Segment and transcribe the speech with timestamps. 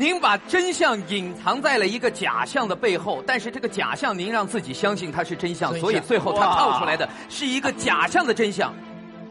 [0.00, 8.72] 您把真相隐藏在了一个假象的背后，但是这个假象您让自己相信它是真相，所以最后他套出来的是一个假象的真相。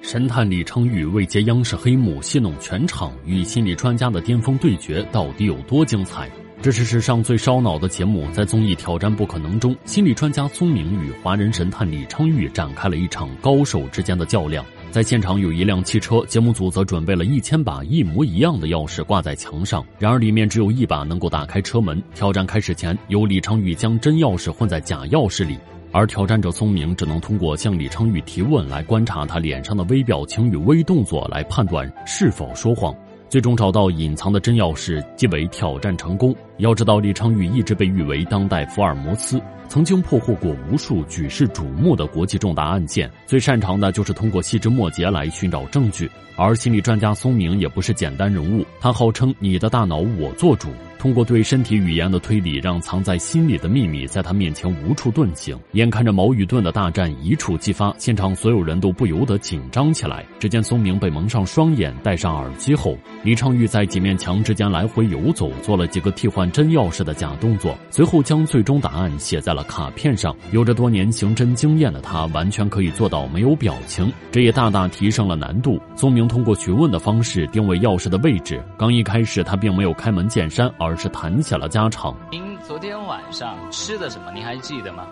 [0.00, 6.30] 神探李昌钰为揭央视黑幕，戏弄全场，与心理专家的巅峰对决到底有多精彩？
[6.62, 14.64] 这是史上最烧脑的节目，在综艺挑战不可能中，心理专家苏明与华人神探李昌钰展开了一场高手之间的较量。
[14.94, 22.00] 在现场有一辆汽车，节目组则准备了一千把一模一样的钥匙挂在墙上，然而里面只有一把能够打开车门。
[22.14, 25.58] 挑战开始前，由李昌钰将真钥匙混在假钥匙里，
[25.90, 32.94] 而挑战者聪明只能通过向李昌钰提问来观察他脸上的微表情与微动作来判断是否说谎。
[33.34, 36.32] 最终找到隐藏的真钥匙，即为挑战成功。
[36.58, 46.08] 要知道，李昌钰一直被誉为当代福尔摩斯，曾经破获过无数举世瞩目的国际重大案件，最擅长的就是通过细枝末节来寻找证据。
[46.36, 50.68] 而心理专家松明也不是简单人物，他号称“你的大脑我做主”。
[51.04, 55.54] 通过对身体语言的推理，让藏在心里的秘密在他面前无处遁形。
[55.72, 60.24] 眼看着矛与盾的大战一触即发，现场所有人都不由得紧张起来。
[60.40, 70.34] 只见松明被蒙上双眼，戴上耳机后，李昌钰在几面墙之间来回游走，做了几个替换真钥匙的假动作，随后将最终答案写在了卡片上。
[70.52, 75.78] 有着多年刑侦经验的他，完全可以做到没有表情，这也大大提升了难度。
[75.96, 78.58] 松明通过询问的方式定位钥匙的位置。
[78.78, 82.16] 刚一开始，他并没有开门见山，而而是谈起了家常。
[82.30, 84.30] 您昨天晚上吃的什么？
[84.30, 85.08] 您还记得吗？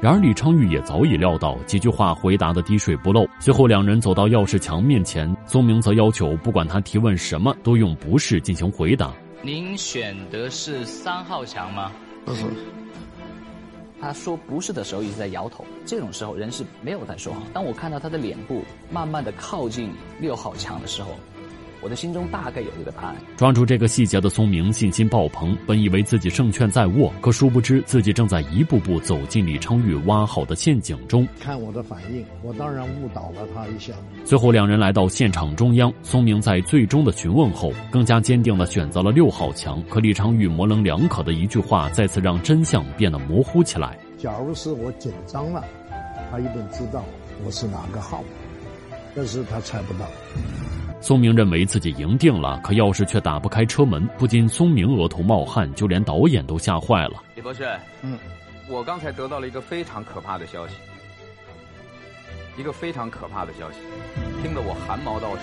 [0.00, 3.24] 然而李昌钰也早已料到，几句话回答的滴水不漏。
[3.38, 9.12] 随后两人走到钥匙墙面前，宗明则要求不管他提问什么，都用不是进行回答。
[9.42, 11.92] 您选的是三号墙吗？
[12.24, 12.42] 不是。
[14.00, 17.40] 他说不是的时候一直在摇头，这种时候人是没有在说谎。
[17.52, 21.10] 当我看到他的脸部慢慢的靠近六号墙的时候。
[21.86, 23.16] 我的心中大概有一个答案。
[23.36, 31.24] 抓住这个细节的松明信心爆棚，本以为自己胜券在握，可殊不知自己正在一步步走进李昌钰挖好的陷阱中。
[31.38, 33.92] 看我的反应，我当然误导了他一下。
[34.24, 39.80] 最后两人来到现场中央，松明在最终的询问后，更加坚定地选择了六号墙。
[39.88, 43.96] 可李昌钰模棱两可的一句话，再次让真相变得模糊起来。
[44.18, 45.62] 假如是我紧张了，
[46.32, 47.04] 他一定知道
[47.44, 48.24] 我是哪个号，
[49.14, 50.04] 但是他猜不到。
[51.00, 54.04] 松明认为自己赢定了，可钥匙却打不开车门。
[54.18, 57.22] 不仅松明额头冒汗，就连导演都吓坏了。
[57.34, 57.68] 李博士，
[58.02, 58.18] 嗯，
[58.68, 60.74] 我刚才得到了一个非常可怕的消息，
[62.56, 63.78] 一个非常可怕的消息，
[64.42, 65.42] 听得我汗毛倒竖。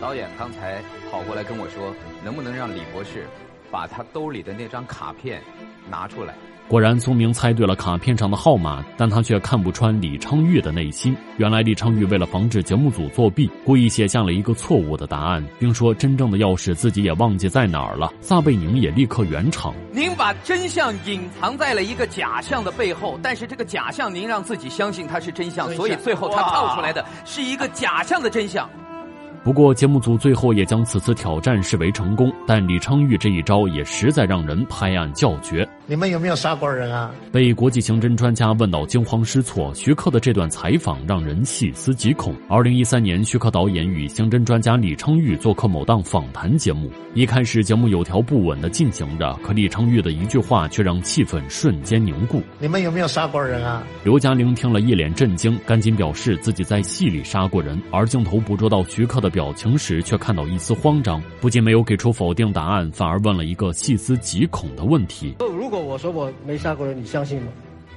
[0.00, 3.26] 导演刚才跑过来跟我说，能不能让李博士
[3.70, 5.40] 把他兜里的那张卡片
[5.88, 6.34] 拿出来？
[6.68, 11.16] 果然，聪明猜对了卡片上的号码，但他却看不穿李昌钰的内心。
[11.36, 18.12] 原来，李昌钰为了防止节目组作弊，故意写下了一个错误的答案，并说真正的钥匙自己也忘记在哪儿了。
[18.20, 28.68] 撒贝宁也立刻圆场：“您把真相隐藏在了一个假象的背后，但是这个假象您让自己相信它是真相，所以最后他套出来的是一个假象的真相。”
[29.46, 35.64] 不过，节目组最后也将此次挑战视为成功，但李昌钰这一招也实在让人拍案叫绝。
[35.86, 37.12] 你们有没有杀过人啊？
[37.30, 42.34] 被国际刑侦专家问到惊慌失措，徐克的这段采访让人细思极恐。
[42.48, 52.42] 二零一三年，徐克导演与刑侦专家李昌钰做客某档访谈节目，一开始节目有条不紊的进行着，可李昌钰的一句话却让气氛瞬间凝固。
[52.58, 53.84] 你们有没有杀过人啊？
[54.02, 65.76] 刘嘉玲听了一脸震惊，赶紧表示自己在戏里杀过人，而镜头捕捉到徐克的表情时，却看到一丝慌张，不仅没有给出否定答案，反而问了一个细思极恐的问题：如果。
[65.76, 67.48] 我说我没杀过人，你相信吗？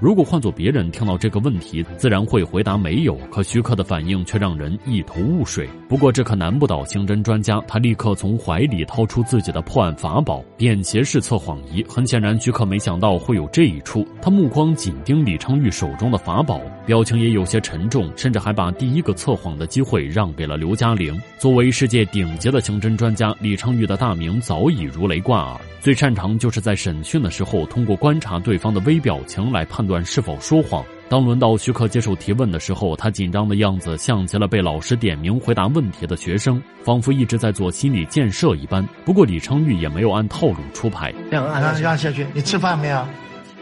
[0.00, 3.16] 如果换做别人听到这个问题，自然会回答没有。
[3.32, 5.68] 可徐克的反应却让人一头雾水。
[5.88, 11.84] 不过这可难不倒刑侦专家，他立刻从怀里掏出自己的破案法宝——便携式测谎仪。
[11.88, 14.06] 很显然，徐克没想到会有这一出。
[14.22, 21.20] 他目光紧盯李昌钰手中的法宝，表情也有些沉重，甚至还把第一个测谎的机会让给了刘嘉玲。
[21.38, 25.60] 作为世界顶级的刑侦专家，李昌钰的大名早已如雷贯耳。
[25.80, 30.84] 最擅长就是在审讯的时候，通过观察对方的微表情来判断是否说谎。
[31.08, 38.86] 当轮到徐克接受提问的时候，他紧张的样子像极了被老师点名回答问题的学生，仿佛一直在做心理建设一般。
[39.06, 42.26] 不过李昌钰也没有按套路出牌，让下去。
[42.34, 43.02] 你吃饭没有？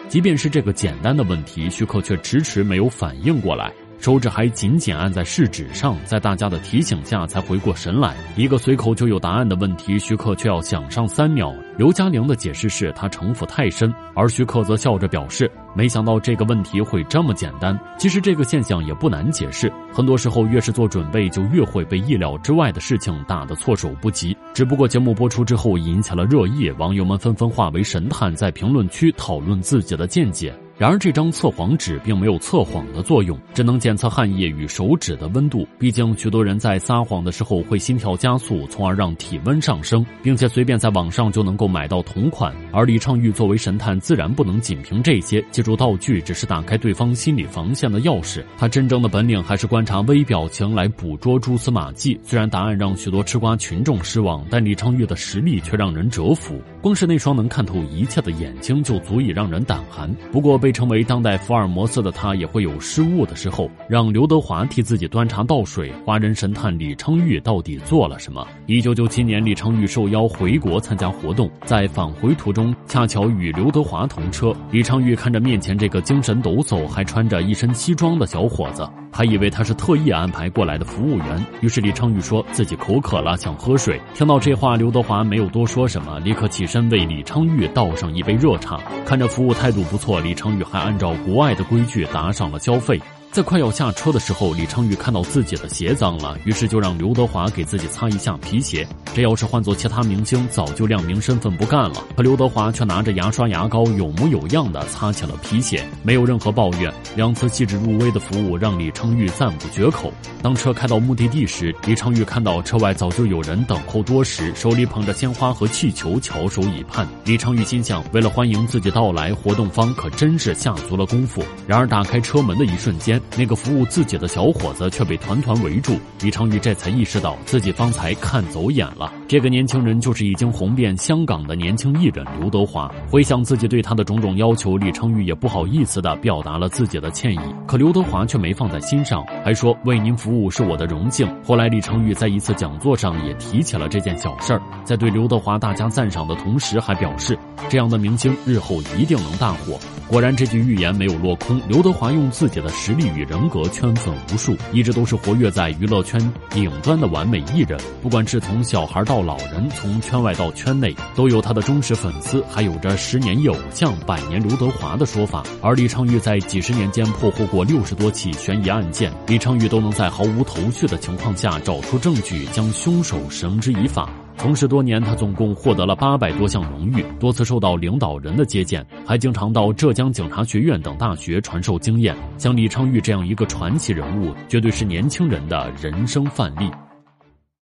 [0.08, 3.73] 即便是这个简单的问题，徐克却迟迟没有反应过来。
[3.99, 8.14] 手指还紧紧按在试纸上，在大家的提醒下才回过神来。
[8.37, 11.55] 一个随口就有答案的问题，徐克却要想上三秒。
[11.76, 17.78] 刘嘉玲的解释是她城府太深，而徐克则笑着表示，没想到这个问题会这么简单。
[17.99, 24.34] 其实这个现象也不难解释，很多时候越是做准备，就越会被意料之外的事情打得措手不及。
[24.55, 30.55] 只不过节目播出之后引起了热议，网友们纷纷化为神探，在评论区讨论自己的见解。
[30.78, 35.67] 然而，这张测谎纸并没有测谎的作用，只能检测汗液与手指的温度。
[35.78, 42.55] 毕竟，许多人在撒谎的时候会心跳加速，从而让体温上升，并且随便在网上就能够买到同款。
[42.73, 48.44] 而李昌钰作为神探，自然不能仅凭这些，借助道具只是打开对方心理防线的钥匙。
[48.58, 52.20] 他真正的本领还是观察微表情来捕捉蛛丝马迹。
[52.23, 56.61] 虽然答案让许多吃瓜群众失望，但李昌钰的实力却让人折服。
[56.82, 60.14] 光是那双能看透一切的眼睛，就足以让人胆寒。
[60.31, 65.92] 不过，被被称为当代福尔摩斯的他也会有失误的时候，让刘德华替自己端茶倒水。
[66.04, 68.44] 华人神探李昌钰到底做了什么？
[68.66, 74.52] 一九九七年，李昌钰受邀回国参加活动，在返回途中恰巧与刘德华同车。
[74.72, 78.84] 李昌钰看着面前这个精神抖擞、还穿着一身西装的小伙子，
[79.16, 81.46] 还以为他是特意安排过来的服务员。
[81.62, 83.98] 于是李昌钰说自己口渴了，想喝水。
[84.12, 88.78] 听到这话，刘德华没有多说什么，立刻起身为李昌钰倒上一杯热茶。
[89.06, 90.96] 看着服务态度不错，李昌钰还按。
[90.96, 92.98] 照国外的规矩打赏了消费。
[93.32, 98.87] 在快要下车的时候，李昌钰看到自己的鞋脏了，于是就让刘德华给自己擦一下皮鞋。
[99.14, 102.02] 这要是换做其他明星，早就亮明身份不干了。
[102.17, 106.90] 可刘德华却拿着牙刷牙膏，有模有样的擦起了皮鞋，没有任何抱怨。
[107.14, 110.11] 两次细致入微的服务让李昌钰赞不绝口。
[110.43, 117.06] 当车开到目的地时，李昌钰看到车外早就有人等候多时，手里捧着鲜花和气球，翘首以盼。
[117.26, 121.43] 李昌钰心想，为了欢迎自己到来，活动方可真是下足了功夫。
[121.67, 129.12] 然而打开车门的一瞬间，那个服务自己的小伙子却被团团围住，李昌钰这才意识到自己方才看走眼了。
[129.28, 132.90] 这个年轻人就是已经红遍香港的年轻艺人刘德华。
[133.10, 137.38] 回想自己对他的种种要求，李昌钰也不好意思地表达了自己的歉意。
[137.66, 141.28] 可刘德华却没放在心上，还说为您服务是我的荣幸。
[141.44, 149.78] 后来李昌钰在一次讲座上也提起了这件小事儿，在对刘德华大加赞赏的同时，还表示这样的明星日后一定能大火。
[150.08, 151.61] 果然，这句预言没有落空。
[151.69, 157.76] 刘德华用自己的实力与人格圈粉无数，一直都是活跃在娱乐圈顶端的完美艺人。
[158.00, 165.43] 不管是从小孩到老人，从圈外到圈内，都有他的忠实粉丝，还有着“十年偶像，百年刘德华”的说法。
[165.61, 174.09] 而李昌钰在几十年间破获过六十多起悬疑案件，李昌钰都能在毫无头绪的情况下找出证据，将凶手绳之以法。
[174.38, 182.15] 从事多年，他总共获得了八百多项荣誉，多次受到领导人的接见，还经常到浙江警察学院等大学传授经验。
[182.38, 186.71] 像李昌钰这样一个传奇人物，绝对是年轻人的人生范例。